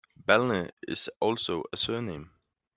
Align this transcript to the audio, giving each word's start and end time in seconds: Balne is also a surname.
Balne 0.25 0.71
is 0.87 1.11
also 1.19 1.61
a 1.71 1.77
surname. 1.77 2.31